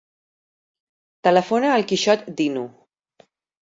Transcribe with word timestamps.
Telefona 1.29 1.71
al 1.77 1.87
Quixot 1.95 2.29
Dinu. 2.43 2.69